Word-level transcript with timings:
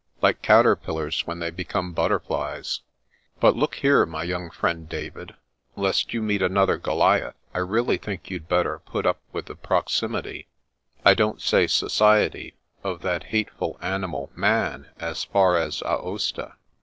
"Like 0.19 0.41
caterpillars 0.41 1.27
when 1.27 1.37
they 1.37 1.51
become 1.51 1.93
butterflies. 1.93 2.79
But 3.39 3.55
look 3.55 3.75
here, 3.75 4.03
my 4.07 4.23
young 4.23 4.49
friend 4.49 4.89
David, 4.89 5.35
lest 5.75 6.11
you 6.11 6.23
meet 6.23 6.41
another 6.41 6.79
Goliath, 6.79 7.35
I 7.53 7.59
really 7.59 7.97
think 7.97 8.27
you'd 8.27 8.47
better 8.49 8.79
put 8.79 9.05
up 9.05 9.21
with 9.31 9.45
the 9.45 9.53
proximity 9.53 10.47
(I 11.05 11.13
don't 11.13 11.39
say 11.39 11.67
society) 11.67 12.55
of 12.83 13.03
that 13.03 13.25
hateful 13.25 13.77
animal, 13.79 14.31
Man, 14.33 14.87
as 14.99 15.23
far 15.25 15.55
as 15.55 15.83
Aosta. 15.83 16.55